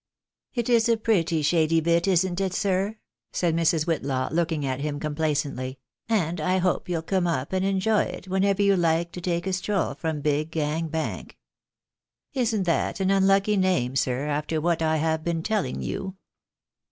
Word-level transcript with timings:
"It 0.55 0.67
is 0.67 0.89
a 0.89 0.97
pretty 0.97 1.43
shady 1.43 1.79
bit, 1.79 2.07
isn't 2.07 2.41
it, 2.41 2.55
sir?" 2.55 2.97
said 3.31 3.55
Mrs. 3.55 3.85
Whitlaw, 3.85 4.29
looking 4.31 4.65
at 4.65 4.79
him 4.79 4.99
complacently," 4.99 5.77
and 6.09 6.41
I 6.41 6.59
hojDe 6.59 6.89
you'll 6.89 7.01
come 7.03 7.27
up 7.27 7.53
and 7.53 7.63
enjoy 7.63 8.05
it 8.05 8.27
when 8.27 8.43
ever 8.43 8.63
you 8.63 8.75
like 8.75 9.11
to 9.11 9.21
take 9.21 9.45
a 9.45 9.53
stroll 9.53 9.93
from 9.93 10.21
Big 10.21 10.49
Gang 10.49 10.87
Bank. 10.87 11.37
Isn't 12.33 12.63
that 12.63 12.99
an 12.99 13.11
unlucky 13.11 13.57
name, 13.57 13.95
sir, 13.95 14.25
after 14.25 14.59
what 14.59 14.81
I 14.81 14.97
have 14.97 15.23
been 15.23 15.41
a 15.41 15.43
telling 15.43 15.83
you 15.83 16.15